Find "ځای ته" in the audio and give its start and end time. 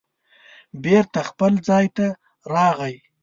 1.67-2.07